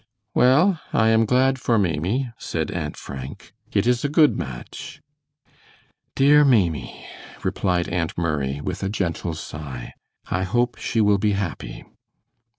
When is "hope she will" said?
10.41-11.19